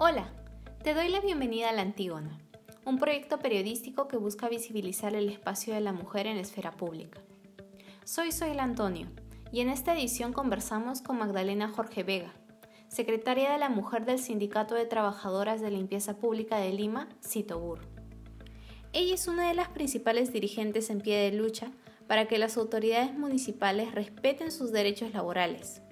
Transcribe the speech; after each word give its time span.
Hola, 0.00 0.32
te 0.84 0.94
doy 0.94 1.08
la 1.08 1.18
bienvenida 1.18 1.70
a 1.70 1.72
La 1.72 1.82
Antígona, 1.82 2.38
un 2.84 3.00
proyecto 3.00 3.40
periodístico 3.40 4.06
que 4.06 4.16
busca 4.16 4.48
visibilizar 4.48 5.16
el 5.16 5.28
espacio 5.28 5.74
de 5.74 5.80
la 5.80 5.92
mujer 5.92 6.28
en 6.28 6.36
esfera 6.36 6.70
pública. 6.70 7.20
Soy 8.04 8.30
Soyla 8.30 8.62
Antonio 8.62 9.08
y 9.50 9.58
en 9.58 9.68
esta 9.68 9.94
edición 9.94 10.32
conversamos 10.32 11.02
con 11.02 11.18
Magdalena 11.18 11.66
Jorge 11.66 12.04
Vega, 12.04 12.32
secretaria 12.86 13.50
de 13.50 13.58
la 13.58 13.70
Mujer 13.70 14.04
del 14.04 14.20
Sindicato 14.20 14.76
de 14.76 14.86
Trabajadoras 14.86 15.60
de 15.60 15.72
Limpieza 15.72 16.16
Pública 16.16 16.58
de 16.58 16.72
Lima, 16.72 17.08
Citobur. 17.20 17.80
Ella 18.92 19.14
es 19.14 19.26
una 19.26 19.48
de 19.48 19.54
las 19.54 19.70
principales 19.70 20.32
dirigentes 20.32 20.90
en 20.90 21.00
pie 21.00 21.16
de 21.16 21.36
lucha 21.36 21.72
para 22.06 22.28
que 22.28 22.38
las 22.38 22.56
autoridades 22.56 23.18
municipales 23.18 23.92
respeten 23.96 24.52
sus 24.52 24.70
derechos 24.70 25.12
laborales 25.12 25.82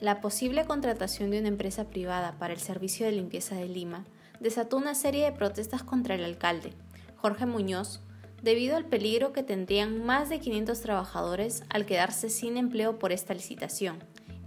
la 0.00 0.20
posible 0.20 0.64
contratación 0.66 1.30
de 1.30 1.38
una 1.38 1.48
empresa 1.48 1.84
privada 1.84 2.38
para 2.38 2.52
el 2.52 2.60
servicio 2.60 3.06
de 3.06 3.12
limpieza 3.12 3.54
de 3.54 3.66
Lima 3.66 4.04
desató 4.40 4.76
una 4.76 4.94
serie 4.94 5.24
de 5.24 5.32
protestas 5.32 5.82
contra 5.82 6.14
el 6.14 6.24
alcalde, 6.24 6.72
Jorge 7.16 7.46
Muñoz, 7.46 8.00
debido 8.42 8.76
al 8.76 8.84
peligro 8.84 9.32
que 9.32 9.42
tendrían 9.42 10.04
más 10.04 10.28
de 10.28 10.38
500 10.40 10.80
trabajadores 10.80 11.64
al 11.70 11.86
quedarse 11.86 12.28
sin 12.28 12.56
empleo 12.56 12.98
por 12.98 13.12
esta 13.12 13.32
licitación, 13.32 13.98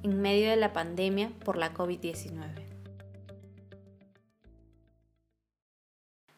en 0.03 0.21
medio 0.21 0.49
de 0.49 0.55
la 0.55 0.71
pandemia 0.73 1.31
por 1.43 1.57
la 1.57 1.73
COVID-19. 1.73 2.67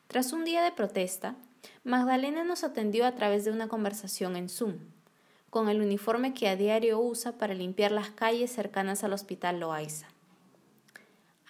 Tras 0.08 0.34
un 0.34 0.44
día 0.44 0.64
de 0.64 0.72
protesta, 0.72 1.36
Magdalena 1.84 2.44
nos 2.44 2.64
atendió 2.64 3.06
a 3.06 3.16
través 3.16 3.46
de 3.46 3.52
una 3.52 3.68
conversación 3.68 4.36
en 4.36 4.50
Zoom, 4.50 4.80
con 5.52 5.68
el 5.68 5.82
uniforme 5.82 6.34
que 6.34 6.48
a 6.48 6.56
diario 6.56 6.98
usa 7.00 7.34
para 7.34 7.54
limpiar 7.54 7.92
las 7.92 8.10
calles 8.10 8.54
cercanas 8.54 9.04
al 9.04 9.12
Hospital 9.12 9.60
Loaiza. 9.60 10.08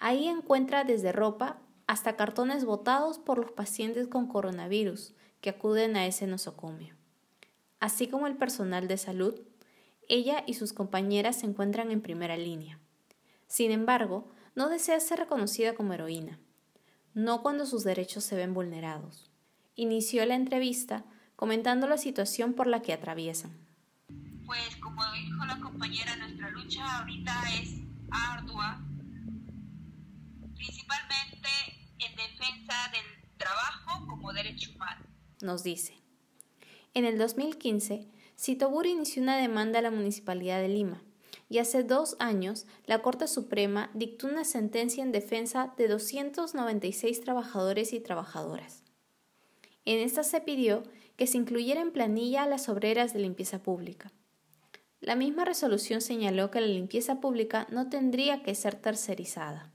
Ahí 0.00 0.26
encuentra 0.26 0.82
desde 0.82 1.12
ropa 1.12 1.58
hasta 1.86 2.16
cartones 2.16 2.64
botados 2.64 3.20
por 3.20 3.38
los 3.38 3.52
pacientes 3.52 4.08
con 4.08 4.26
coronavirus 4.26 5.14
que 5.40 5.50
acuden 5.50 5.96
a 5.96 6.04
ese 6.04 6.26
nosocomio. 6.26 6.96
Así 7.78 8.08
como 8.08 8.26
el 8.26 8.36
personal 8.36 8.88
de 8.88 8.98
salud, 8.98 9.40
ella 10.08 10.42
y 10.48 10.54
sus 10.54 10.72
compañeras 10.72 11.36
se 11.36 11.46
encuentran 11.46 11.92
en 11.92 12.02
primera 12.02 12.36
línea. 12.36 12.80
Sin 13.46 13.70
embargo, 13.70 14.26
no 14.56 14.68
desea 14.68 14.98
ser 14.98 15.20
reconocida 15.20 15.76
como 15.76 15.92
heroína, 15.92 16.40
no 17.14 17.40
cuando 17.42 17.66
sus 17.66 17.84
derechos 17.84 18.24
se 18.24 18.34
ven 18.34 18.52
vulnerados. 18.52 19.30
Inició 19.76 20.26
la 20.26 20.34
entrevista 20.34 21.04
comentando 21.36 21.86
la 21.86 21.98
situación 21.98 22.54
por 22.54 22.66
la 22.66 22.82
que 22.82 22.92
atraviesan 22.92 23.62
pues 24.52 24.76
como 24.82 25.00
dijo 25.14 25.46
la 25.46 25.58
compañera, 25.60 26.14
nuestra 26.16 26.50
lucha 26.50 26.98
ahorita 26.98 27.32
es 27.58 27.80
ardua, 28.10 28.84
principalmente 30.54 31.48
en 31.98 32.14
defensa 32.14 32.74
del 32.92 33.38
trabajo 33.38 34.06
como 34.06 34.30
derecho 34.34 34.72
humano. 34.74 35.06
Nos 35.40 35.62
dice. 35.62 36.02
En 36.92 37.06
el 37.06 37.16
2015, 37.16 38.10
Citobur 38.36 38.84
inició 38.84 39.22
una 39.22 39.38
demanda 39.38 39.78
a 39.78 39.82
la 39.82 39.90
Municipalidad 39.90 40.60
de 40.60 40.68
Lima 40.68 41.02
y 41.48 41.56
hace 41.56 41.82
dos 41.82 42.16
años 42.18 42.66
la 42.84 43.00
Corte 43.00 43.28
Suprema 43.28 43.90
dictó 43.94 44.26
una 44.26 44.44
sentencia 44.44 45.02
en 45.02 45.12
defensa 45.12 45.72
de 45.78 45.88
296 45.88 47.22
trabajadores 47.22 47.94
y 47.94 48.00
trabajadoras. 48.00 48.84
En 49.86 49.98
esta 50.00 50.22
se 50.22 50.42
pidió 50.42 50.82
que 51.16 51.26
se 51.26 51.38
incluyera 51.38 51.80
en 51.80 51.90
planilla 51.90 52.42
a 52.42 52.46
las 52.46 52.68
obreras 52.68 53.14
de 53.14 53.20
limpieza 53.20 53.62
pública. 53.62 54.12
La 55.02 55.16
misma 55.16 55.44
resolución 55.44 56.00
señaló 56.00 56.52
que 56.52 56.60
la 56.60 56.68
limpieza 56.68 57.20
pública 57.20 57.66
no 57.70 57.88
tendría 57.88 58.44
que 58.44 58.54
ser 58.54 58.76
tercerizada. 58.76 59.72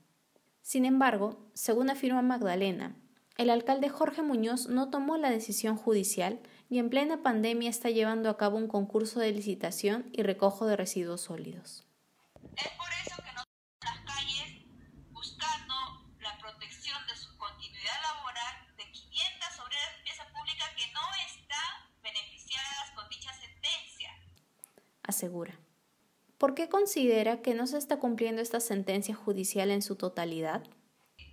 Sin 0.61 0.85
embargo, 0.85 1.49
según 1.53 1.89
afirma 1.89 2.21
Magdalena, 2.21 2.95
el 3.35 3.49
alcalde 3.49 3.89
Jorge 3.89 4.21
Muñoz 4.21 4.69
no 4.69 4.89
tomó 4.89 5.17
la 5.17 5.29
decisión 5.29 5.75
judicial 5.75 6.39
y 6.69 6.79
en 6.79 6.89
plena 6.89 7.23
pandemia 7.23 7.69
está 7.69 7.89
llevando 7.89 8.29
a 8.29 8.37
cabo 8.37 8.55
un 8.55 8.69
concurso 8.69 9.19
de 9.19 9.33
licitación 9.33 10.09
y 10.13 10.23
recojo 10.23 10.65
de 10.65 10.77
residuos 10.77 11.19
sólidos 11.19 11.83
las 13.81 13.99
calles 14.05 14.65
buscando 15.11 15.75
la 16.21 16.37
protección 16.39 16.97
de 17.05 17.17
su 17.17 17.35
continuidad 17.37 17.99
laboral 18.01 18.55
de 18.77 18.91
500 18.91 19.59
obreras 19.59 19.91
de 19.91 19.97
limpieza 19.97 20.23
pública 20.31 20.65
que 20.75 20.91
no 20.93 21.05
están 21.27 22.01
beneficiadas 22.01 22.91
con 22.95 23.09
dicha 23.09 23.33
sentencia 23.33 24.11
asegura. 25.07 25.57
¿Por 26.37 26.53
qué 26.53 26.69
considera 26.69 27.41
que 27.41 27.55
no 27.55 27.65
se 27.65 27.77
está 27.77 27.97
cumpliendo 27.97 28.41
esta 28.41 28.59
sentencia 28.59 29.15
judicial 29.15 29.71
en 29.71 29.81
su 29.81 29.95
totalidad? 29.95 30.61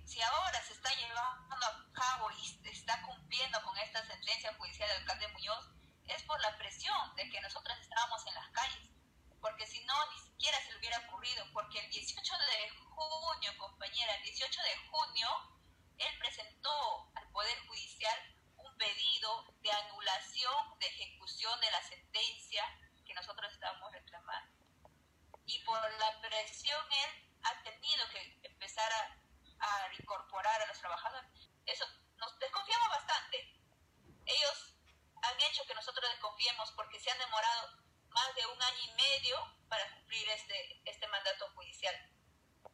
Si 0.05 0.19
ahora 0.21 0.63
se 0.63 0.73
está 0.73 0.89
llevando 0.95 1.65
a 1.65 1.91
cabo 1.93 2.31
y 2.31 2.69
está 2.69 2.99
cumpliendo 3.05 3.61
con 3.63 3.77
esta 3.77 4.03
sentencia 4.07 4.53
judicial 4.55 4.89
del 4.89 5.01
alcalde 5.01 5.27
Muñoz, 5.33 5.69
es 6.07 6.23
por 6.23 6.39
la 6.41 6.57
presión 6.57 7.15
de 7.15 7.29
que 7.29 7.41
nosotros 7.41 7.77
estábamos 7.79 8.25
en 8.25 8.33
las 8.33 8.49
calles. 8.49 8.89
Porque 9.39 9.67
si 9.67 9.83
no, 9.85 9.93
ni 10.11 10.19
siquiera 10.19 10.57
se 10.65 10.71
le 10.71 10.79
hubiera 10.79 10.97
ocurrido. 11.07 11.45
Porque 11.53 11.79
el 11.79 11.91
18 11.91 12.33
de 12.33 12.69
junio, 12.89 13.51
compañera, 13.59 14.15
el 14.15 14.23
18 14.23 14.61
de 14.61 14.89
junio, 14.89 15.27
él 15.97 16.13
presentó 16.17 17.11
al 17.13 17.29
Poder 17.29 17.57
Judicial 17.67 18.17
un 18.57 18.77
pedido 18.77 19.53
de 19.61 19.71
anulación 19.71 20.79
de 20.79 20.87
ejecución 20.87 21.59
de 21.61 21.71
la 21.71 21.81
sentencia 21.83 22.63
nosotros 23.15 23.51
estábamos 23.53 23.91
reclamando. 23.91 24.51
Y 25.45 25.63
por 25.63 25.79
presión 26.35 26.81
él 26.91 27.11
ha 27.43 27.63
tenido 27.63 28.03
que 28.09 28.39
empezar 28.43 28.91
a, 28.91 29.21
incorporar 29.97 30.61
a 30.61 30.67
los 30.67 30.77
trabajadores. 30.79 31.49
Eso 31.65 31.85
nos 32.17 32.37
desconfiamos 32.39 32.89
bastante. 32.89 33.37
Ellos 34.25 34.75
han 35.23 35.41
hecho 35.41 35.65
que 35.65 35.73
nosotros 35.73 36.09
desconfiemos 36.11 36.71
porque 36.73 36.99
se 36.99 37.09
han 37.09 37.17
demorado 37.17 37.69
más 38.09 38.35
de 38.35 38.45
un 38.45 38.61
año 38.61 38.79
y 38.83 39.01
medio 39.01 39.37
para 39.69 39.89
cumplir 39.95 40.29
este, 40.29 40.81
este 40.85 41.07
mandato 41.07 41.49
judicial. 41.55 41.95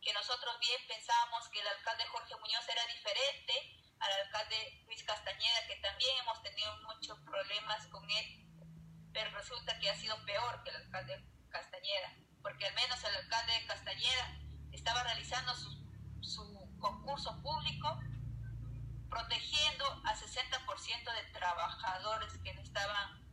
Que 0.01 0.13
nosotros 0.13 0.59
bien 0.59 0.81
pensábamos 0.87 1.47
que 1.49 1.59
el 1.59 1.67
alcalde 1.67 2.05
Jorge 2.07 2.35
Muñoz 2.37 2.67
era 2.67 2.85
diferente 2.87 3.53
al 3.99 4.11
alcalde 4.25 4.83
Luis 4.87 5.03
Castañeda, 5.03 5.67
que 5.67 5.75
también 5.77 6.17
hemos 6.17 6.41
tenido 6.41 6.75
muchos 6.81 7.19
problemas 7.19 7.85
con 7.87 8.09
él 8.09 8.41
pero 9.13 9.29
resulta 9.31 9.77
que 9.79 9.89
ha 9.89 9.95
sido 9.95 10.15
peor 10.25 10.63
que 10.63 10.69
el 10.69 10.77
alcalde 10.77 11.21
Castañeda, 11.49 12.15
porque 12.41 12.65
al 12.65 12.73
menos 12.75 13.03
el 13.03 13.15
alcalde 13.15 13.53
de 13.53 13.65
Castañeda 13.67 14.39
estaba 14.71 15.03
realizando 15.03 15.53
su, 15.55 15.81
concurso 16.79 17.39
público 17.43 17.99
protegiendo 19.07 19.85
a 20.03 20.15
60% 20.15 21.13
de 21.13 21.31
trabajadores 21.31 22.35
que 22.43 22.53
no 22.55 22.61
estaban 22.61 23.23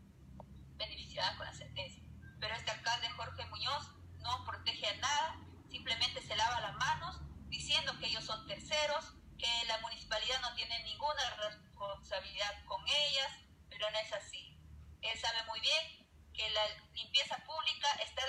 beneficiados 0.76 1.36
con 1.38 1.46
la 1.46 1.54
sentencia. 1.54 2.02
Pero 2.40 2.54
este 2.54 2.70
alcalde 2.70 3.08
Jorge 3.10 3.46
Muñoz 3.46 3.88
no 4.18 4.44
protege 4.44 4.86
a 4.86 4.96
nada, 4.96 5.36
simplemente 5.70 6.20
se 6.20 6.36
lava 6.36 6.60
las 6.60 6.76
manos 6.76 7.20
diciendo 7.48 7.98
que 7.98 8.06
ellos 8.08 8.24
son 8.24 8.46
terceros, 8.46 9.14
que 9.38 9.48
la 9.66 9.78
municipalidad 9.78 10.40
no 10.42 10.54
tiene 10.54 10.84
ninguna 10.84 11.22
responsabilidad 11.48 12.64
con 12.66 12.82
ellas, 12.86 13.32
pero 13.70 13.90
no 13.90 13.98
es 13.98 14.12
así. 14.12 14.58
Él 15.00 15.18
sabe 15.18 15.38
muy 15.46 15.60
bien 15.60 16.06
que 16.34 16.50
la 16.50 16.62
limpieza 16.92 17.36
pública 17.44 17.88
está 18.04 18.22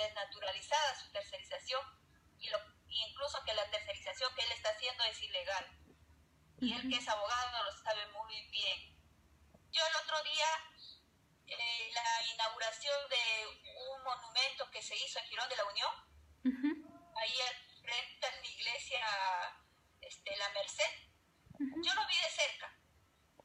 desnaturalizada 0.00 0.98
su 0.98 1.10
tercerización 1.10 1.82
y 2.38 2.48
lo, 2.48 2.58
incluso 2.88 3.42
que 3.44 3.54
la 3.54 3.68
tercerización 3.70 4.34
que 4.34 4.42
él 4.42 4.52
está 4.52 4.70
haciendo 4.70 5.04
es 5.04 5.22
ilegal. 5.22 5.66
Y 6.58 6.74
él 6.74 6.88
que 6.88 6.96
es 6.96 7.08
abogado 7.08 7.64
lo 7.64 7.72
sabe 7.72 8.06
muy 8.12 8.46
bien. 8.50 8.96
Yo 9.70 9.82
el 9.86 9.96
otro 10.02 10.22
día, 10.24 10.46
eh, 11.46 11.90
la 11.92 12.32
inauguración 12.34 13.08
de 13.08 13.46
un 13.76 14.02
monumento 14.02 14.70
que 14.70 14.82
se 14.82 14.96
hizo 14.96 15.18
en 15.18 15.26
Girón 15.26 15.48
de 15.48 15.56
la 15.56 15.64
Unión, 15.64 15.90
ahí 17.16 17.34
frente 17.82 18.26
a 18.26 18.40
la 18.40 18.46
iglesia 18.46 19.00
este, 20.00 20.36
La 20.36 20.48
Merced, 20.50 21.10
yo 21.58 21.94
lo 21.94 22.06
vi 22.06 22.16
de 22.16 22.30
cerca, 22.30 22.74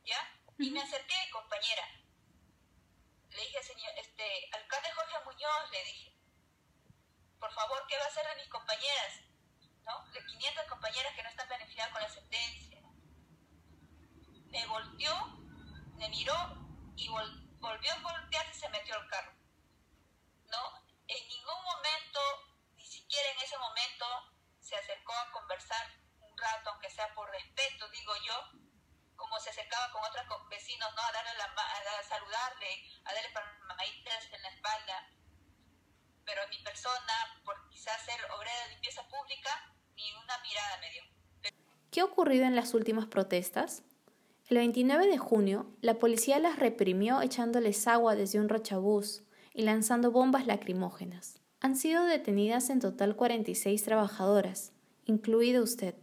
¿ya? 0.04 0.42
Y 0.58 0.72
me 0.72 0.82
acerqué, 0.82 1.16
compañera, 1.32 1.88
le 3.30 3.42
dije, 3.42 3.64
señor, 3.64 3.92
este, 3.98 4.50
alcalde 4.54 4.92
Jorge 4.92 5.26
Muñoz, 5.26 5.72
le 5.72 5.84
dije, 5.84 6.15
por 7.46 7.54
favor, 7.54 7.86
¿qué 7.88 7.96
va 8.00 8.06
a 8.06 8.08
hacer 8.08 8.28
de 8.28 8.42
mis 8.42 8.50
compañeras? 8.50 9.22
¿No? 9.86 10.04
De 10.12 10.26
500 10.26 10.66
compañeras 10.66 11.14
que 11.14 11.22
no 11.22 11.30
están 11.30 11.48
beneficiadas 11.48 11.94
con 11.94 12.02
la 12.02 12.10
sentencia. 12.10 12.82
Me 14.50 14.66
volteó, 14.66 15.14
me 15.94 16.10
miró 16.10 16.34
y 16.96 17.08
volvió 17.08 17.94
a 17.94 18.00
voltearse 18.00 18.52
y 18.52 18.60
se 18.60 18.70
metió 18.70 18.96
al 18.96 19.08
carro. 19.10 19.32
¿No? 20.50 20.82
En 21.08 21.28
ningún 21.28 21.64
momento, 21.64 22.20
ni 22.78 22.88
siquiera 22.88 23.30
en 23.30 23.38
ese 23.38 23.60
momento, 23.60 24.06
se 24.60 24.76
acercó 24.76 25.14
a 25.14 25.32
conversar 25.32 25.86
un 26.22 26.36
rato, 26.36 26.72
aunque 26.72 26.90
sea 26.90 27.14
por 27.14 27.30
respeto, 27.30 27.88
digo 27.90 28.14
yo, 28.26 28.50
como 29.16 29.40
se 29.40 29.52
acercaba 29.52 29.92
con 29.92 30.04
otros 30.04 30.50
vecinos, 30.50 30.90
¿no? 30.96 31.02
A 31.04 31.12
darle 31.12 31.34
la 31.38 31.46
a 31.46 32.04
saludarle, 32.04 32.90
a 33.06 33.14
darle 33.14 33.30
palmaditas 33.30 34.34
en 34.34 34.42
la 34.42 34.50
espalda. 34.50 35.10
Pero 36.26 36.42
mi 36.50 36.58
persona, 36.64 37.42
por 37.46 37.70
quizás 37.70 38.04
ser 38.04 38.20
obrera 38.32 38.64
de 38.64 38.70
limpieza 38.72 39.08
pública, 39.08 39.72
ni 39.96 40.12
una 40.14 40.38
mirada 40.40 40.78
me 40.78 40.90
dio. 40.90 41.04
¿Qué 41.96 42.02
ha 42.02 42.04
ocurrido 42.04 42.44
en 42.44 42.58
las 42.58 42.74
últimas 42.74 43.06
protestas? 43.06 43.82
El 44.50 44.58
29 44.58 45.08
de 45.08 45.18
junio, 45.18 45.66
la 45.80 45.98
policía 45.98 46.40
las 46.40 46.60
reprimió 46.60 47.22
echándoles 47.22 47.88
agua 47.88 48.18
desde 48.18 48.38
un 48.38 48.50
rochabús 48.50 49.24
y 49.54 49.62
lanzando 49.62 50.12
bombas 50.12 50.46
lacrimógenas. 50.46 51.40
Han 51.62 51.78
sido 51.78 52.04
detenidas 52.04 52.70
en 52.70 52.82
total 52.82 53.16
46 53.16 53.82
trabajadoras, 53.82 54.74
incluido 55.06 55.64
usted. 55.64 55.96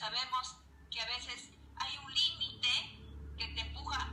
Sabemos 0.00 0.56
que 0.90 0.98
a 0.98 1.06
veces 1.06 1.50
hay 1.76 1.98
un 1.98 2.12
límite 2.12 3.36
que 3.36 3.48
te 3.48 3.60
empuja 3.60 4.08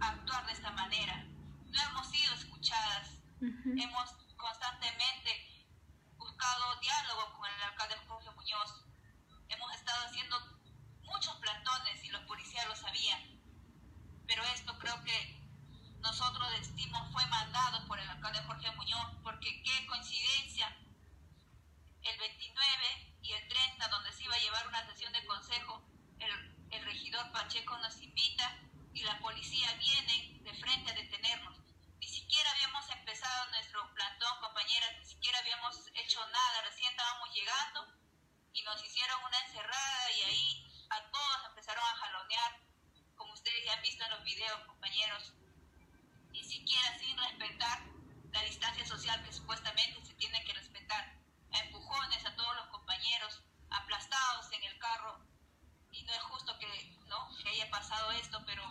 a 0.00 0.08
actuar 0.08 0.46
de 0.46 0.52
esta 0.52 0.70
manera. 0.70 1.24
No 1.66 1.82
hemos 1.82 2.08
sido 2.08 2.32
escuchadas, 2.34 3.18
hemos 3.40 4.10
constantemente 4.36 5.66
buscado 6.16 6.80
diálogo 6.80 7.34
con 7.36 7.50
el 7.50 7.62
alcalde 7.62 7.96
Jorge 8.06 8.30
Muñoz, 8.30 8.84
hemos 9.48 9.74
estado 9.74 10.06
haciendo 10.06 10.36
muchos 11.02 11.34
plantones 11.36 12.04
y 12.04 12.08
los 12.10 12.22
policías 12.22 12.66
lo 12.68 12.76
sabían, 12.76 13.42
pero 14.26 14.44
esto 14.54 14.78
creo 14.78 15.02
que 15.02 15.42
nosotros 15.98 16.48
decimos 16.60 17.12
fue 17.12 17.26
mandado 17.26 17.86
por 17.88 17.98
el 17.98 18.08
alcalde 18.08 18.42
Jorge 18.44 18.70
Muñoz, 18.76 19.16
porque 19.24 19.62
qué 19.64 19.86
coincidencia, 19.88 20.76
el 22.02 22.18
29 22.18 23.16
y 23.26 23.32
el 23.32 23.48
30, 23.48 23.88
donde 23.88 24.12
se 24.12 24.22
iba 24.22 24.34
a 24.34 24.38
llevar 24.38 24.68
una 24.68 24.86
sesión 24.86 25.12
de 25.12 25.26
consejo, 25.26 25.82
el, 26.20 26.84
regidor 26.84 27.32
Pacheco 27.32 27.76
nos 27.78 28.00
invita 28.00 28.60
y 28.94 29.02
la 29.02 29.18
policía 29.18 29.72
viene 29.74 30.40
de 30.42 30.54
frente 30.54 30.90
a 30.90 30.94
detenernos. 30.94 31.58
Ni 31.98 32.06
siquiera 32.06 32.48
habíamos 32.52 32.88
empezado 32.90 33.50
nuestro 33.50 33.92
plantón, 33.94 34.38
compañeras, 34.40 34.90
ni 35.00 35.04
siquiera 35.04 35.38
habíamos 35.40 35.76
hecho 35.94 36.20
nada, 36.28 36.62
recién 36.62 36.90
estábamos 36.90 37.34
llegando 37.34 37.86
y 38.52 38.62
nos 38.62 38.84
hicieron 38.84 39.24
una 39.24 39.40
encerrada 39.40 40.12
y 40.12 40.22
ahí 40.22 40.86
a 40.90 41.10
todos 41.10 41.46
empezaron 41.48 41.82
a 41.82 41.96
jalonear, 41.96 42.60
como 43.16 43.32
ustedes 43.32 43.64
ya 43.64 43.72
han 43.72 43.82
visto 43.82 44.04
en 44.04 44.10
los 44.10 44.22
videos, 44.22 44.60
compañeros, 44.66 45.32
ni 46.30 46.44
siquiera 46.44 46.96
sin 47.00 47.16
respetar 47.18 47.82
la 48.30 48.42
distancia 48.42 48.86
social 49.06 49.22
que 49.24 49.32
supuestamente 49.32 50.04
se 50.04 50.14
tiene 50.14 50.42
que 50.44 50.52
respetar 50.52 51.16
empujones 51.52 52.26
a 52.26 52.34
todos 52.34 52.56
los 52.56 52.66
compañeros, 52.68 53.40
aplastados 53.70 54.50
en 54.52 54.64
el 54.64 54.78
carro. 54.78 55.20
Y 55.92 56.02
no 56.02 56.12
es 56.12 56.22
justo 56.22 56.58
que, 56.58 56.66
¿no? 57.06 57.30
que 57.40 57.48
haya 57.48 57.70
pasado 57.70 58.10
esto, 58.12 58.42
pero 58.44 58.64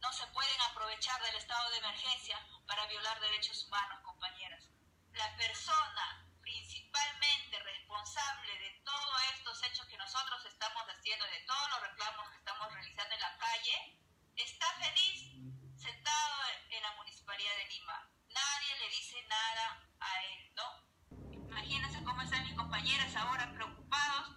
no 0.00 0.12
se 0.12 0.26
pueden 0.28 0.60
aprovechar 0.70 1.22
del 1.22 1.36
estado 1.36 1.70
de 1.70 1.78
emergencia 1.78 2.38
para 2.66 2.86
violar 2.86 3.20
derechos 3.20 3.66
humanos, 3.66 4.00
compañeras. 4.02 4.70
La 5.12 5.36
persona 5.36 6.26
principalmente 6.40 7.58
responsable 7.58 8.58
de 8.58 8.80
todos 8.84 9.22
estos 9.36 9.62
hechos 9.64 9.86
que 9.86 9.98
nosotros 9.98 10.44
estamos 10.46 10.82
haciendo, 10.88 11.26
de 11.26 11.40
todos 11.46 11.70
los 11.70 11.90
reclamos 11.90 12.30
que 12.30 12.36
estamos 12.36 12.72
realizando 12.72 13.14
en 13.14 13.20
la 13.20 13.36
calle, 13.36 13.98
está 14.36 14.66
feliz 14.80 15.30
sentado 15.76 16.34
en 16.70 16.84
Municipalidad 17.34 17.56
de 17.56 17.74
Lima. 17.74 18.10
Nadie 18.28 18.78
le 18.78 18.88
dice 18.90 19.20
nada 19.26 19.82
a 19.98 20.22
él, 20.22 20.54
¿no? 20.54 21.50
Imagínense 21.50 22.04
cómo 22.04 22.22
están 22.22 22.44
mis 22.44 22.54
compañeras 22.54 23.16
ahora 23.16 23.50
preocupados, 23.52 24.36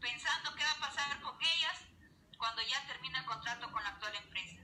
pensando 0.00 0.54
qué 0.54 0.64
va 0.64 0.70
a 0.70 0.88
pasar 0.88 1.20
con 1.20 1.36
ellas 1.42 1.78
cuando 2.38 2.62
ya 2.62 2.86
termine 2.86 3.18
el 3.18 3.24
contrato 3.24 3.72
con 3.72 3.82
la 3.82 3.90
actual 3.90 4.14
empresa. 4.14 4.62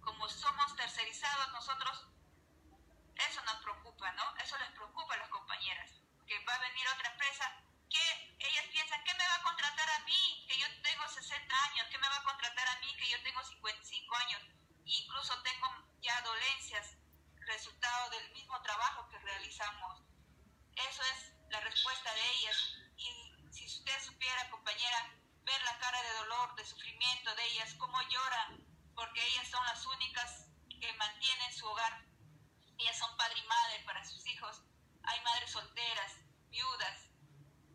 Como 0.00 0.28
somos 0.28 0.76
tercerizados 0.76 1.52
nosotros, 1.52 2.06
eso 3.28 3.44
nos 3.46 3.56
preocupa, 3.56 4.12
¿no? 4.12 4.36
Eso 4.36 4.56
les 4.58 4.70
preocupa 4.70 5.14
a 5.14 5.18
las 5.18 5.30
compañeras, 5.30 5.90
que 6.24 6.38
va 6.44 6.54
a 6.54 6.70
venir 6.70 6.86
otra 6.94 7.10
empresa 7.10 7.50
que 7.90 8.36
ellas 8.38 8.66
piensan, 8.70 9.02
¿qué 9.02 9.14
me 9.14 9.26
va 9.26 9.34
a 9.34 9.42
contratar 9.42 9.90
a 9.90 10.04
mí? 10.04 10.46
Que 10.46 10.58
yo 10.58 10.66
tengo 10.82 11.08
60 11.08 11.64
años, 11.70 11.86
¿qué 11.90 11.98
me 11.98 12.08
va 12.08 12.16
a 12.16 12.22
contratar 12.22 12.68
a 12.68 12.80
mí? 12.80 12.94
Que 12.96 13.10
yo 13.10 13.20
tengo 13.24 13.42
55 13.42 14.16
años, 14.16 14.42
incluso 14.84 15.42
tengo 15.42 15.84
ya 16.04 16.20
dolencias 16.20 16.98
resultado 17.46 18.10
del 18.10 18.30
mismo 18.32 18.60
trabajo 18.60 19.08
que 19.08 19.18
realizamos. 19.18 20.02
Eso 20.76 21.02
es 21.02 21.32
la 21.50 21.60
respuesta 21.60 22.12
de 22.12 22.30
ellas. 22.32 22.56
Y 22.98 23.08
si 23.52 23.64
usted 23.64 24.02
supiera, 24.02 24.50
compañera, 24.50 25.16
ver 25.44 25.62
la 25.62 25.78
cara 25.78 26.02
de 26.02 26.12
dolor, 26.18 26.54
de 26.56 26.66
sufrimiento 26.66 27.34
de 27.34 27.44
ellas, 27.46 27.74
cómo 27.78 27.98
lloran, 28.02 28.66
porque 28.94 29.26
ellas 29.28 29.48
son 29.48 29.64
las 29.64 29.86
únicas 29.86 30.46
que 30.78 30.92
mantienen 30.94 31.52
su 31.54 31.66
hogar. 31.66 32.04
Ellas 32.78 32.98
son 32.98 33.16
padre 33.16 33.38
y 33.38 33.46
madre 33.46 33.82
para 33.86 34.04
sus 34.04 34.26
hijos. 34.26 34.62
Hay 35.04 35.20
madres 35.22 35.50
solteras, 35.50 36.16
viudas, 36.50 37.08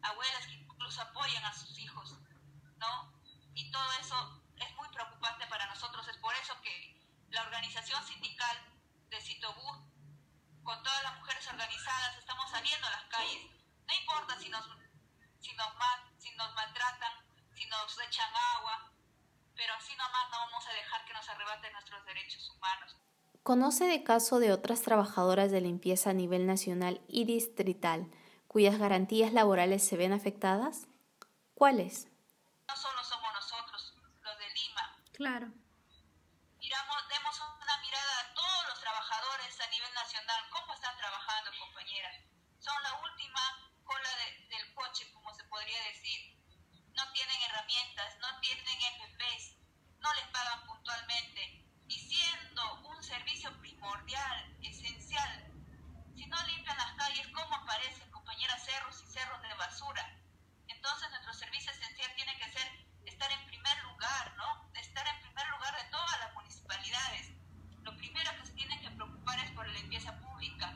abuelas 0.04 0.46
que 0.46 0.54
incluso 0.54 1.02
apoyan 1.02 1.46
a 1.46 1.54
sus 1.54 1.78
hijos, 1.80 2.16
¿no? 2.78 3.14
Y 3.56 3.72
todo 3.72 3.92
eso 4.00 4.44
es 4.58 4.76
muy 4.76 4.88
preocupante 4.90 5.48
para 5.48 5.66
nosotros. 5.66 6.08
Es 6.08 6.18
por 6.18 6.36
eso 6.36 6.60
que 6.62 7.00
organización 7.90 8.04
sindical 8.06 8.58
de 9.10 9.22
Citobú, 9.22 9.70
con 10.64 10.84
todas 10.84 11.04
las 11.04 11.18
mujeres 11.18 11.48
organizadas, 11.48 12.18
estamos 12.20 12.50
saliendo 12.50 12.88
a 12.88 12.92
las 12.92 13.04
calles. 13.06 13.50
No 13.88 13.94
importa 13.96 14.40
si 14.40 14.50
nos, 14.50 14.64
si 15.40 15.54
nos, 15.56 15.68
si 16.20 16.30
nos 16.36 16.54
maltratan, 16.54 17.14
si 17.56 17.66
nos 17.66 18.00
echan 18.08 18.30
agua, 18.58 18.92
pero 19.56 19.74
así 19.74 19.94
nomás 19.96 20.30
no 20.32 20.38
vamos 20.38 20.68
a 20.68 20.74
dejar 20.74 21.06
que 21.06 21.14
nos 21.14 21.30
arrebaten 21.30 21.74
nuestros 21.74 22.06
derechos 22.06 22.50
humanos. 22.52 22.96
¿Conoce 23.42 23.86
de 23.86 24.04
caso 24.04 24.40
de 24.40 24.52
otras 24.52 24.82
trabajadoras 24.82 25.50
de 25.50 25.62
limpieza 25.62 26.12
a 26.12 26.14
nivel 26.14 26.46
nacional 26.46 27.02
y 27.08 27.26
distrital 27.26 28.12
cuyas 28.48 28.78
garantías 28.78 29.34
laborales 29.34 29.86
se 29.88 29.98
ven 29.98 30.14
afectadas? 30.14 30.88
¿Cuáles? 31.56 32.08
No 32.68 32.76
solo 32.76 33.04
somos 33.04 33.34
nosotros, 33.34 33.96
los 34.22 34.38
de 34.38 34.46
Lima. 34.54 35.04
Claro. 35.14 35.69
Nacional, 40.10 40.42
cómo 40.50 40.74
están 40.74 40.98
trabajando, 40.98 41.52
compañeras. 41.60 42.16
Son 42.58 42.74
la 42.82 42.98
última 42.98 43.42
cola 43.84 44.10
del 44.50 44.74
coche, 44.74 45.06
como 45.14 45.32
se 45.36 45.44
podría 45.44 45.84
decir. 45.84 46.34
No 46.98 47.12
tienen 47.14 47.38
herramientas, 47.44 48.18
no 48.18 48.40
tienen 48.42 48.66
FPs, 48.66 49.54
no 50.00 50.12
les 50.16 50.26
pagan 50.30 50.66
puntualmente. 50.66 51.64
Y 51.88 51.94
siendo 51.94 52.90
un 52.90 53.04
servicio 53.04 53.54
primordial, 53.62 54.58
esencial, 54.64 55.46
si 56.16 56.26
no 56.26 56.42
limpian 56.48 56.78
las 56.78 56.94
calles, 56.96 57.28
¿cómo 57.28 57.56
aparecen, 57.58 58.10
compañeras, 58.10 58.66
cerros 58.66 59.04
y 59.04 59.14
cerros 59.14 59.40
de 59.44 59.54
basura? 59.54 60.18
Entonces 60.70 61.08
nuestro 61.12 61.34
servicio 61.36 61.72
esencial 61.72 62.16
tiene 62.16 62.36
que 62.40 62.52
ser 62.52 62.68
estar 63.06 63.32
en 63.32 63.46
primer 63.46 63.84
lugar, 63.84 64.34
¿no? 64.38 64.72
Estar 64.74 65.06
en 65.06 65.22
primer 65.22 65.48
lugar 65.50 65.76
de 65.78 65.92
todas 65.92 66.20
las 66.20 66.34
municipalidades. 66.34 67.30
Lo 67.84 67.96
primero 67.96 68.32
que 68.38 68.46
se 68.48 68.54
tienen 68.54 68.82
que 68.82 68.90
preocupar 68.90 69.19
por 69.60 69.68
limpieza 69.68 70.18
pública, 70.22 70.74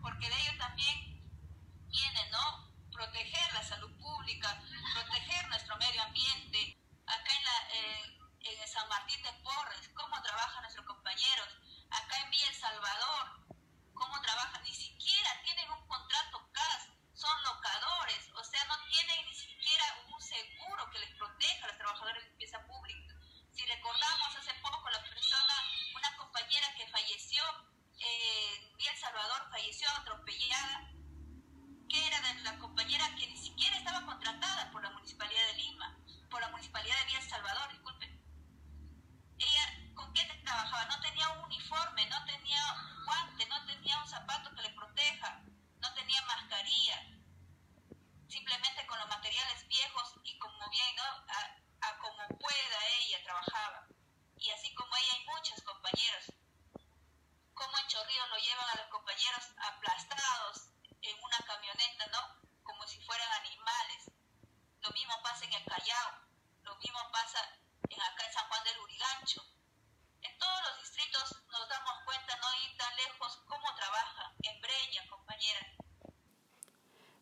porque 0.00 0.28
de 0.28 0.36
ello 0.40 0.56
también 0.56 1.20
viene, 1.88 2.30
¿no? 2.30 2.70
Proteger 2.92 3.52
la 3.54 3.62
salud 3.64 3.90
pública, 3.98 4.62
proteger 4.94 5.48
nuestro 5.48 5.76
medio 5.78 6.00
ambiente. 6.00 6.78
Acá 7.06 7.30
en, 7.36 7.44
la, 7.44 7.58
eh, 7.74 8.18
en 8.38 8.68
San 8.68 8.88
Martín 8.88 9.20
de 9.24 9.32
Porres, 9.42 9.90
cómo 9.94 10.22
trabajan 10.22 10.62
nuestros 10.62 10.86
compañeros. 10.86 11.48
Acá 11.90 12.22
en 12.22 12.30
Villa 12.30 12.46
El 12.46 12.54
Salvador, 12.54 13.48
cómo 13.94 14.20
trabajan. 14.20 14.40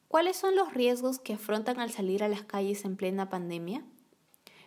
¿Cuáles 0.08 0.38
son 0.38 0.56
los 0.56 0.72
riesgos 0.72 1.18
que 1.18 1.34
afrontan 1.34 1.80
al 1.80 1.92
salir 1.92 2.24
a 2.24 2.28
las 2.28 2.42
calles 2.44 2.86
en 2.86 2.96
plena 2.96 3.28
pandemia? 3.28 3.84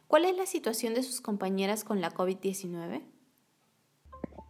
¿Cuál 0.06 0.26
es 0.26 0.38
la 0.38 0.46
situación 0.46 0.94
de 0.94 1.02
sus 1.02 1.20
compañeras 1.20 1.84
con 1.84 2.00
la 2.00 2.12
COVID-19? 2.12 3.02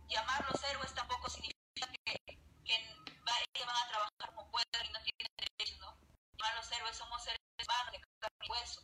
Llamarlos 0.10 0.64
héroes 0.70 0.94
tampoco 0.94 1.30
significa 1.30 1.88
que, 2.04 2.20
que 2.66 2.76
ellos 2.76 3.66
van 3.66 3.78
a 3.78 3.88
trabajar 3.88 4.36
como 4.36 4.52
pueden 4.52 4.68
y 4.84 4.92
no 4.92 5.00
tienen 5.00 5.32
derechos, 5.40 5.80
¿no? 5.80 5.96
Llamarlos 6.36 6.72
héroes 6.74 6.98
somos 6.98 7.24
seres 7.24 7.40
humanos 7.56 7.92
de 7.94 8.00
carne 8.20 8.38
y 8.44 8.52
hueso. 8.52 8.82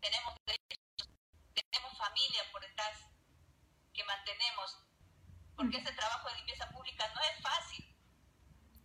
Tenemos 0.00 0.34
derechos, 0.44 1.08
tenemos 1.56 1.96
familia 1.96 2.42
por 2.52 2.60
detrás 2.60 3.08
que 3.94 4.04
mantenemos, 4.04 4.76
porque 5.56 5.78
ese 5.78 5.92
trabajo 5.92 6.28
de 6.28 6.36
limpieza 6.36 6.68
pública 6.68 7.08
no 7.14 7.20
es 7.32 7.40
fácil. 7.40 7.96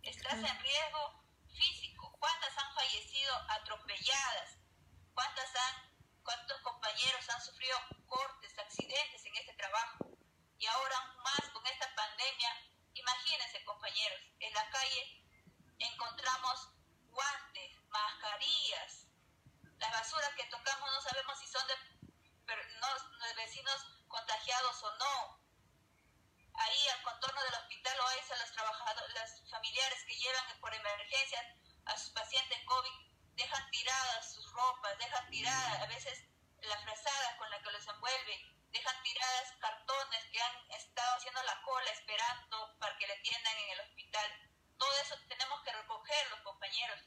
Estás 0.00 0.40
en 0.40 0.58
riesgo 0.62 1.26
físico. 1.52 1.85
¿Cuántas 2.26 2.58
han 2.58 2.74
fallecido 2.74 3.32
atropelladas? 3.50 4.58
¿Cuántas 5.14 5.54
han 5.54 5.96
cuántos 6.24 6.60
compañeros 6.62 7.30
han 7.30 7.40
sufrido 7.40 7.78
cortes, 8.08 8.58
accidentes 8.58 9.24
en 9.26 9.36
este 9.36 9.52
trabajo. 9.52 10.10
Y 10.58 10.66
ahora 10.66 11.14
más 11.22 11.48
con 11.52 11.64
esta 11.68 11.86
pandemia, 11.94 12.50
imagínense 12.94 13.64
compañeros, 13.64 14.20
en 14.40 14.52
la 14.54 14.68
calle 14.70 15.22
encontramos 15.78 16.70
guantes, 17.10 17.78
mascarillas, 17.90 19.06
las 19.78 19.92
basuras 19.92 20.34
que 20.34 20.46
tocamos 20.46 20.90
no 20.90 21.00
sabemos 21.02 21.38
si 21.38 21.46
son 21.46 21.64
de, 21.68 21.74
de 22.48 23.34
vecinos 23.36 23.86
contagiados 24.08 24.82
o 24.82 24.96
no. 24.96 25.46
Ahí 26.54 26.88
al 26.88 27.02
contorno 27.02 27.40
del 27.44 27.54
hospital 27.54 28.00
o 28.00 28.08
hay 28.08 28.18
a 28.18 28.36
los 28.36 28.50
trabajadores, 28.50 29.14
los 29.14 29.48
familiares 29.48 30.04
que 30.08 30.16
llevan 30.16 30.60
por 30.60 30.74
emergencia 30.74 31.56
a 31.86 31.96
sus 31.96 32.10
pacientes 32.10 32.58
COVID 32.64 33.06
dejan 33.36 33.70
tiradas 33.70 34.32
sus 34.34 34.50
ropas, 34.52 34.98
dejan 34.98 35.30
tiradas 35.30 35.82
a 35.82 35.86
veces 35.86 36.24
las 36.62 36.82
frazadas 36.82 37.36
con 37.38 37.50
las 37.50 37.62
que 37.62 37.72
los 37.72 37.86
envuelven, 37.86 38.70
dejan 38.72 39.02
tiradas 39.02 39.52
cartones 39.60 40.24
que 40.32 40.40
han 40.40 40.70
estado 40.70 41.16
haciendo 41.16 41.42
la 41.42 41.62
cola 41.62 41.90
esperando 41.90 42.76
para 42.78 42.96
que 42.98 43.06
le 43.06 43.14
atiendan 43.14 43.58
en 43.58 43.70
el 43.70 43.80
hospital. 43.80 44.30
Todo 44.78 44.92
eso 45.02 45.16
tenemos 45.28 45.62
que 45.62 45.72
recoger 45.72 46.30
los 46.30 46.40
compañeros, 46.40 47.00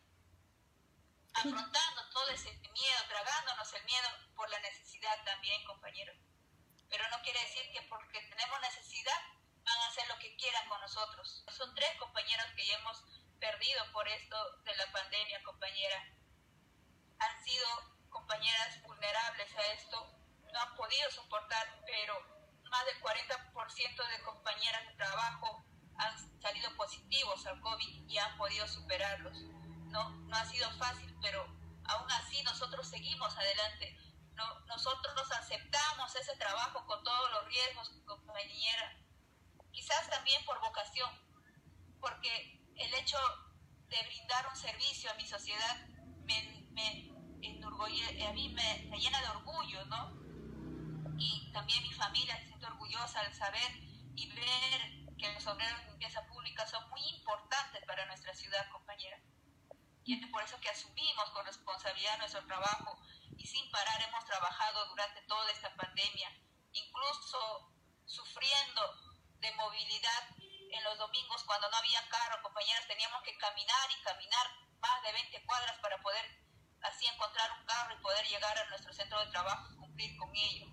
afrontando 1.34 2.10
todo 2.12 2.30
ese 2.30 2.52
miedo, 2.52 3.00
tragándonos 3.08 3.74
el 3.74 3.84
miedo 3.84 4.10
por 4.36 4.50
la 4.50 4.60
necesidad 4.60 5.24
también, 5.26 5.64
compañeros. 5.66 6.18
Pero 6.90 7.08
no 7.10 7.22
quiere 7.22 7.40
decir 7.42 7.72
que 7.72 7.82
porque 7.84 8.22
tenemos 8.22 8.62
necesidad 8.62 9.22
van 9.64 9.78
a 9.78 9.88
hacer 9.88 10.08
lo 10.08 10.18
que 10.18 10.36
quieran 10.38 10.68
con 10.68 10.82
nosotros. 10.82 11.44
Son 11.50 11.74
tres 11.76 11.96
compañeros 12.00 12.48
que 12.56 12.66
ya 12.66 12.78
hemos 12.78 13.04
perdido 13.50 13.82
por 13.92 14.08
esto 14.08 14.38
de 14.64 14.76
la 14.76 14.92
pandemia, 14.92 15.42
compañera 15.44 16.04
han 17.20 17.44
sido 17.44 17.66
compañeras 18.10 18.82
vulnerables 18.84 19.56
a 19.56 19.74
esto, 19.74 19.98
no 20.54 20.60
han 20.60 20.76
podido 20.76 21.10
soportar, 21.12 21.82
pero 21.86 22.14
más 22.70 22.86
del 22.86 23.02
40% 23.02 24.08
de 24.08 24.24
compañeras 24.24 24.88
de 24.88 24.94
trabajo 24.94 25.66
han 25.98 26.42
salido 26.42 26.74
positivos 26.76 27.46
al 27.48 27.60
COVID 27.60 28.10
y 28.10 28.18
han 28.18 28.38
podido 28.38 28.68
superarlos. 28.68 29.36
No, 29.90 30.10
no 30.10 30.36
ha 30.38 30.46
sido 30.46 30.70
fácil, 30.78 31.14
pero 31.22 31.44
aún 31.86 32.12
así 32.12 32.42
nosotros 32.44 32.88
seguimos 32.88 33.36
adelante. 33.36 33.98
No, 34.36 34.60
nosotros 34.68 35.14
nos 35.16 35.32
aceptamos 35.32 36.16
ese 36.16 36.36
trabajo 36.38 36.86
con 36.86 37.04
todos 37.04 37.32
los 37.32 37.46
riesgos, 37.48 37.92
compañera. 38.06 38.96
Quizás 39.72 40.10
también 40.10 40.46
por 40.46 40.60
vocación, 40.62 41.10
porque 42.00 42.60
el 42.80 42.94
hecho 42.94 43.18
de 43.90 43.98
brindar 44.04 44.48
un 44.48 44.56
servicio 44.56 45.12
a 45.12 45.16
mi 45.16 45.26
sociedad 45.26 45.88
me, 46.24 46.68
me, 46.72 47.10
a 48.26 48.34
mí 48.34 48.50
me, 48.50 48.98
llena 48.98 49.22
de 49.22 49.28
orgullo, 49.30 49.86
¿no? 49.86 50.20
Y 51.18 51.52
también 51.52 51.84
mi 51.84 51.94
familia 51.94 52.38
se 52.38 52.48
siente 52.48 52.66
orgullosa 52.66 53.20
al 53.22 53.34
saber 53.34 53.72
y 54.16 54.28
ver 54.34 55.16
que 55.18 55.34
los 55.34 55.46
obreros 55.48 55.80
de 55.82 55.90
limpieza 55.92 56.26
pública 56.28 56.66
son 56.68 56.88
muy 56.90 57.02
importantes 57.10 57.84
para 57.86 58.06
nuestra 58.06 58.34
ciudad, 58.34 58.70
compañera. 58.72 59.20
Y 60.06 60.14
es 60.14 60.28
por 60.28 60.44
eso 60.44 60.60
que 60.62 60.70
asumimos 60.70 61.30
con 61.32 61.46
responsabilidad 61.46 62.18
nuestro 62.20 62.46
trabajo 62.46 63.00
y 63.38 63.46
sin 63.46 63.70
parar 63.72 64.02
hemos 64.02 64.26
trabajado 64.26 64.88
durante 64.88 65.22
toda 65.24 65.52
esta 65.52 65.76
pandemia, 65.76 66.30
incluso 66.72 67.72
sufriendo 68.06 68.79
domingos 71.10 71.44
cuando 71.44 71.70
no 71.70 71.78
había 71.78 72.06
carro, 72.10 72.42
compañeras, 72.44 72.86
teníamos 72.88 73.22
que 73.26 73.34
caminar 73.38 73.88
y 73.90 74.04
caminar 74.06 74.46
más 74.78 75.02
de 75.02 75.12
20 75.12 75.46
cuadras 75.46 75.78
para 75.82 75.98
poder 76.02 76.26
así 76.86 77.06
encontrar 77.10 77.50
un 77.58 77.66
carro 77.66 77.96
y 77.98 78.02
poder 78.02 78.26
llegar 78.30 78.58
a 78.58 78.70
nuestro 78.70 78.94
centro 78.94 79.20
de 79.20 79.32
trabajo 79.32 79.74
y 79.74 79.78
cumplir 79.78 80.18
con 80.18 80.30
ello. 80.36 80.68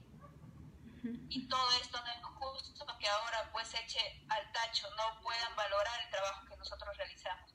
Y 1.28 1.48
todo 1.48 1.70
esto 1.80 1.98
no 2.04 2.10
es 2.12 2.20
justo 2.24 2.86
que 2.98 3.08
ahora 3.08 3.50
pues 3.52 3.72
eche 3.74 4.24
al 4.28 4.52
tacho, 4.52 4.88
no 4.96 5.20
puedan 5.22 5.56
valorar 5.56 6.02
el 6.04 6.10
trabajo 6.10 6.46
que 6.48 6.56
nosotros 6.56 6.96
realizamos. 6.96 7.54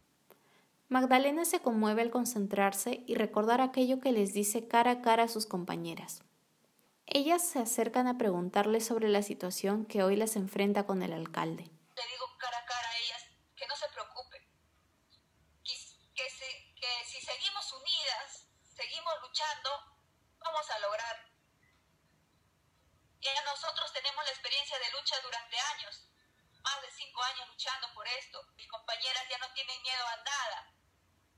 Magdalena 0.89 1.45
se 1.45 1.61
conmueve 1.61 2.01
al 2.01 2.11
concentrarse 2.11 3.03
y 3.07 3.15
recordar 3.15 3.61
aquello 3.61 3.99
que 3.99 4.11
les 4.11 4.33
dice 4.33 4.67
cara 4.67 4.91
a 4.91 5.01
cara 5.01 5.23
a 5.23 5.27
sus 5.27 5.45
compañeras. 5.45 6.21
Ellas 7.05 7.45
se 7.45 7.59
acercan 7.59 8.07
a 8.07 8.17
preguntarle 8.17 8.79
sobre 8.79 9.09
la 9.09 9.21
situación 9.21 9.85
que 9.85 10.03
hoy 10.03 10.15
las 10.15 10.35
enfrenta 10.35 10.85
con 10.85 11.03
el 11.03 11.13
alcalde. 11.13 11.63
Le 11.63 12.07
digo 12.07 12.25
cara 12.37 12.57
a 12.57 12.65
cara 12.65 12.89
a 12.89 12.97
ellas 12.97 13.23
que 13.55 13.67
no 13.67 13.75
se 13.75 13.87
preocupen, 13.89 14.41
que, 15.63 15.73
que 16.15 16.87
si 17.05 17.19
seguimos 17.19 17.73
unidas, 17.73 18.47
seguimos 18.63 19.13
luchando, 19.31 19.69
vamos 20.39 20.69
a 20.71 20.79
lograr. 20.79 21.25
Ya 23.21 23.41
nosotros 23.43 23.93
tenemos 23.93 24.25
la 24.25 24.31
experiencia 24.31 24.77
de 24.77 24.91
lucha 24.91 25.15
durante 25.21 25.57
años, 25.57 26.05
más 26.61 26.81
de 26.81 26.91
cinco 26.91 27.23
años 27.23 27.47
luchando 27.47 27.93
por 27.93 28.05
esto. 28.09 28.43
Mis 28.57 28.67
compañeras 28.67 29.23
ya 29.29 29.37
no 29.37 29.53
tienen 29.53 29.81
miedo 29.83 30.05
a 30.05 30.17
nada. 30.17 30.73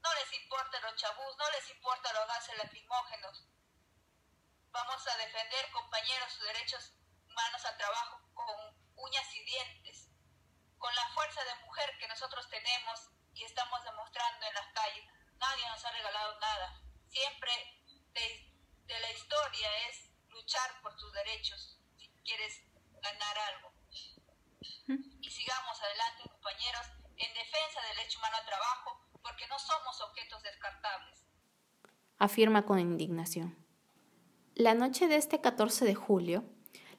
No 0.01 0.09
les 0.15 0.33
importa 0.33 0.79
los 0.79 0.95
chabús, 0.95 1.37
no 1.37 1.51
les 1.51 1.69
importa 1.69 2.13
los 2.13 2.27
gases 2.27 2.57
lacrimógenos. 2.57 3.45
Vamos 4.71 5.07
a 5.07 5.17
defender, 5.17 5.69
compañeros, 5.69 6.33
sus 6.33 6.45
derechos 6.45 6.93
humanos 7.29 7.63
al 7.63 7.77
trabajo 7.77 8.21
con 8.33 8.55
uñas 8.95 9.35
y 9.35 9.43
dientes, 9.43 10.09
con 10.79 10.95
la 10.95 11.07
fuerza 11.09 11.43
de 11.43 11.55
mujer 11.65 11.95
que 11.99 12.07
nosotros 12.07 12.49
tenemos 12.49 13.11
y 13.35 13.43
estamos 13.43 13.83
demostrando 13.83 14.47
en 14.47 14.53
las 14.55 14.73
calles. 14.73 15.05
Nadie 15.37 15.69
nos 15.69 15.85
ha 15.85 15.91
regalado 15.91 16.39
nada 16.39 16.83
siempre 17.13 17.82
de, 18.13 18.53
la 18.87 19.11
historia 19.11 19.67
es 19.89 20.09
luchar 20.29 20.81
por 20.81 20.95
tus 20.95 21.11
derechos 21.13 21.79
si 21.97 22.07
quieres 22.23 22.61
ganar 23.01 23.37
algo. 23.53 23.73
Y 25.21 25.29
sigamos 25.29 25.81
adelante, 25.81 26.29
compañeros, 26.29 26.85
en 27.17 27.33
defensa 27.33 27.81
del 27.87 27.97
derecho 27.97 28.19
humano 28.19 28.37
al 28.39 28.45
trabajo, 28.45 29.01
porque 29.21 29.47
no 29.47 29.57
somos 29.57 30.01
objetos 30.01 30.43
descartables. 30.43 31.25
Afirma 32.19 32.65
con 32.65 32.79
indignación. 32.79 33.57
La 34.55 34.73
noche 34.73 35.07
de 35.07 35.15
este 35.15 35.41
14 35.41 35.85
de 35.85 35.95
julio, 35.95 36.43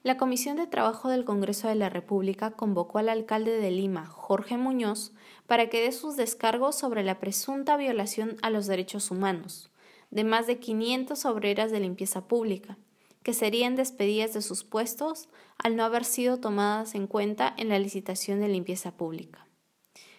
la 0.03 0.17
Comisión 0.17 0.57
de 0.57 0.67
Trabajo 0.67 1.09
del 1.09 1.25
Congreso 1.25 1.67
de 1.67 1.75
la 1.75 1.89
República 1.89 2.51
convocó 2.51 2.99
al 2.99 3.09
alcalde 3.09 3.59
de 3.59 3.71
Lima, 3.71 4.05
Jorge 4.05 4.57
Muñoz, 4.57 5.13
para 5.47 5.69
que 5.69 5.81
dé 5.81 5.91
sus 5.91 6.15
descargos 6.15 6.77
sobre 6.77 7.03
la 7.03 7.19
presunta 7.19 7.77
violación 7.77 8.37
a 8.41 8.49
los 8.49 8.67
derechos 8.67 9.09
humanos, 9.09 9.71
de 10.15 10.23
más 10.23 10.47
de 10.47 10.59
500 10.59 11.25
obreras 11.25 11.71
de 11.71 11.81
limpieza 11.81 12.25
pública, 12.25 12.77
que 13.21 13.33
serían 13.33 13.75
despedidas 13.75 14.33
de 14.33 14.41
sus 14.41 14.63
puestos 14.63 15.27
al 15.57 15.75
no 15.75 15.83
haber 15.83 16.05
sido 16.05 16.39
tomadas 16.39 16.95
en 16.95 17.05
cuenta 17.05 17.53
en 17.57 17.67
la 17.67 17.79
licitación 17.79 18.39
de 18.39 18.47
limpieza 18.47 18.95
pública, 18.95 19.45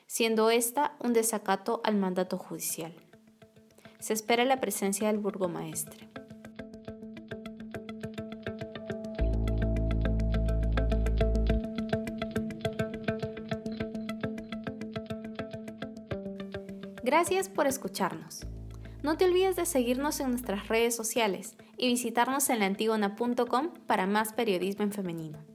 siendo 0.06 0.50
esta 0.50 0.96
un 1.00 1.14
desacato 1.14 1.80
al 1.82 1.96
mandato 1.96 2.36
judicial. 2.36 2.94
Se 3.98 4.12
espera 4.12 4.44
la 4.44 4.60
presencia 4.60 5.06
del 5.06 5.16
burgomaestre. 5.16 6.10
Gracias 17.02 17.48
por 17.48 17.66
escucharnos. 17.66 18.46
No 19.06 19.16
te 19.16 19.24
olvides 19.24 19.54
de 19.54 19.66
seguirnos 19.66 20.18
en 20.18 20.30
nuestras 20.30 20.66
redes 20.66 20.96
sociales 20.96 21.56
y 21.78 21.86
visitarnos 21.86 22.50
en 22.50 22.58
laantigona.com 22.58 23.68
para 23.86 24.04
más 24.08 24.32
periodismo 24.32 24.82
en 24.82 24.90
femenino. 24.90 25.45